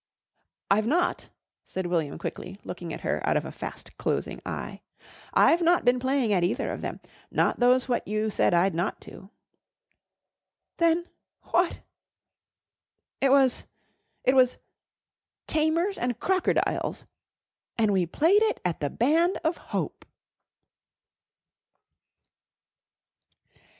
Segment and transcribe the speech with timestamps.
[0.71, 1.29] "I've not,"
[1.63, 4.81] said William quickly, looking at her out of a fast closing eye,
[5.31, 8.99] "I've not been playing at either of them not those what you said I'd not
[9.01, 9.29] to."
[10.77, 11.05] "Then
[11.43, 11.81] what?"
[13.21, 13.65] "It was
[14.23, 14.57] it was
[15.45, 17.05] 'Tamers an' Crocerdiles,'
[17.77, 20.03] an' we played it at the Band of Hope!"